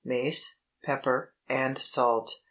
Mace, 0.03 0.55
pepper, 0.83 1.35
and 1.47 1.77
salt. 1.77 2.39